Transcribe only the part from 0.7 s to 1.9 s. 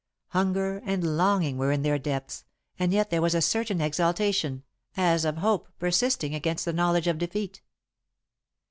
and longing were in